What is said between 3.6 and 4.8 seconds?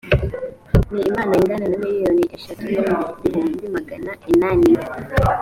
magana inani